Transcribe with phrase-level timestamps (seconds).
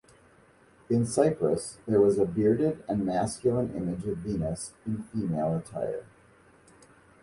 [0.89, 6.05] In Cyprus there was a bearded and masculine image of Venus in female attire.